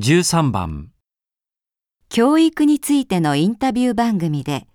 [0.00, 0.90] 13番
[2.08, 4.66] 教育についてのインタビュー番組で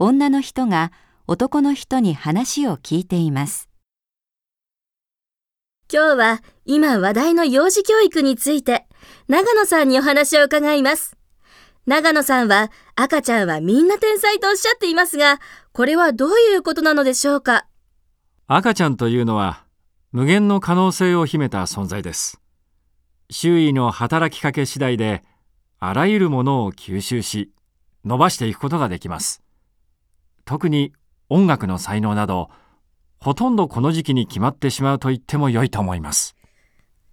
[0.00, 0.90] 女の人が
[1.28, 3.68] 男の人に話を聞いています。
[5.88, 8.88] 今日は今話題の幼児教育について
[9.28, 11.16] 長野さんにお話を伺います。
[11.86, 15.38] 長野さんは赤ちゃんはみんな天才とおっしゃっていますが、
[15.70, 17.68] これはどういうことなのでしょうか？
[18.48, 19.64] 赤ちゃんというのは
[20.10, 22.40] 無限の可能性を秘めた存在です。
[23.30, 25.22] 周囲の働きかけ次第で
[25.78, 27.50] あらゆるものを吸収し
[28.04, 29.42] 伸ばしていくことができます。
[30.44, 30.92] 特に
[31.28, 32.50] 音楽の才能など
[33.18, 36.36] ほとんどこの時期に決まってしまうと言っても良いと思います。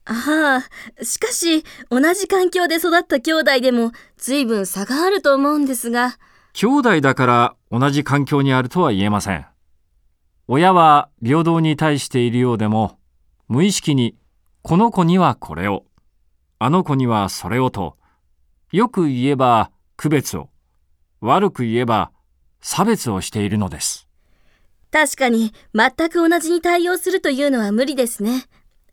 [0.05, 0.61] あ
[0.99, 6.17] あ、しかし同じ環境で育った兄弟でも随分差があると思うんですが、
[6.53, 9.45] 兄弟だから同じ環境にあるとは言えません。
[10.47, 12.99] 親は平等に対しているようでも、
[13.47, 14.15] 無意識に
[14.61, 15.85] この子にはこれを、
[16.65, 17.97] あの子にはそれをと、
[18.71, 20.49] よく言えば区別を、
[21.19, 22.11] 悪く言えば
[22.61, 24.07] 差別をしているのです。
[24.89, 28.45] 確かに全く同じに対応するというのは無理ですね。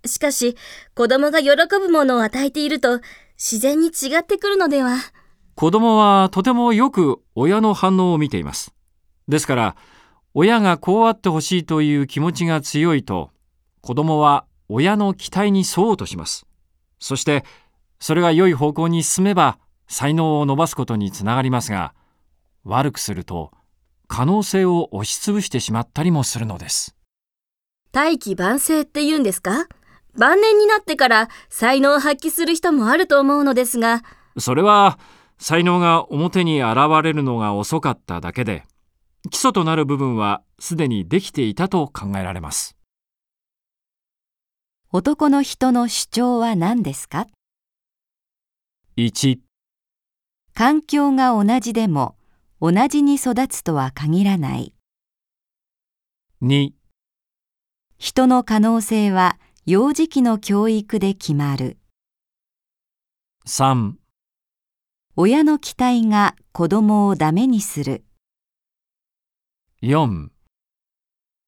[0.04, 0.56] しかし、
[0.96, 3.02] 子供が喜ぶものを与えていると
[3.38, 4.96] 自然に違ってくるのでは。
[5.54, 8.74] 子供はとてもよく親の反応を見ています。
[9.28, 9.76] ですから、
[10.34, 13.30] 親がこうあってほしいという気持ちが強いと、
[13.80, 16.49] 子供は親の期待に沿おうとします。
[17.00, 17.44] そして、
[17.98, 21.94] それが良い方向に進めば、才能を伸ばすことにつながりますが、
[22.64, 23.50] 悪くすると、
[24.06, 26.94] 可能性を押しつぶしてしまったりもするのです。
[27.92, 29.66] 大器晩成って言うんですか？
[30.16, 34.02] 晩年になってから才能を発揮する人もあると思うのですが、
[34.38, 34.98] それは、
[35.38, 38.64] 才能が表に現れるのが遅かっただけで、
[39.30, 42.76] 基礎となる部分はすでにできていたと考えられます。
[44.92, 47.28] 男の人の主張は何ですか
[48.96, 49.38] ？1、
[50.52, 52.16] 環境が同じでも
[52.60, 54.74] 同じに育つとは限らない。
[56.42, 56.72] 2、
[57.98, 61.78] 人の可能性は幼児期の教育で決まる。
[63.46, 63.92] 3、
[65.14, 68.04] 親の期待が子供をダメにする。
[69.82, 70.30] 4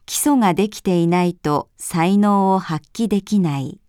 [0.06, 3.81] 基礎ができていないと才能を発揮できない。